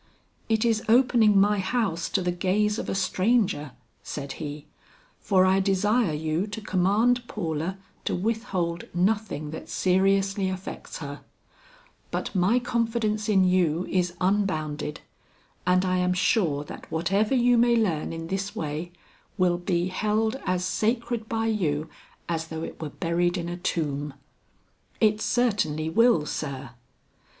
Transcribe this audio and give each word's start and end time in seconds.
"It 0.49 0.65
is 0.65 0.81
opening 0.89 1.39
my 1.39 1.59
house 1.59 2.09
to 2.09 2.23
the 2.23 2.31
gaze 2.31 2.79
of 2.79 2.89
a 2.89 2.95
stranger," 2.95 3.73
said 4.01 4.31
he, 4.41 4.65
"for 5.19 5.45
I 5.45 5.59
desire 5.59 6.11
you 6.11 6.47
to 6.47 6.59
command 6.59 7.27
Paula 7.27 7.77
to 8.05 8.15
withhold 8.15 8.85
nothing 8.95 9.51
that 9.51 9.69
seriously 9.69 10.49
affects 10.49 10.97
her; 11.05 11.21
but 12.09 12.33
my 12.33 12.57
confidence 12.57 13.29
in 13.29 13.43
you 13.43 13.85
is 13.91 14.15
unbounded 14.19 15.01
and 15.67 15.85
I 15.85 15.97
am 15.97 16.13
sure 16.13 16.63
that 16.63 16.91
whatever 16.91 17.35
you 17.35 17.55
may 17.55 17.75
learn 17.75 18.11
in 18.11 18.25
this 18.25 18.55
way, 18.55 18.91
will 19.37 19.59
be 19.59 19.89
held 19.89 20.35
as 20.47 20.65
sacred 20.65 21.29
by 21.29 21.45
you 21.45 21.87
as 22.27 22.47
though 22.47 22.63
it 22.63 22.81
were 22.81 22.89
buried 22.89 23.37
in 23.37 23.47
a 23.47 23.57
tomb." 23.57 24.15
"It 24.99 25.21
certainly 25.21 25.91
will, 25.91 26.25
sir." 26.25 26.71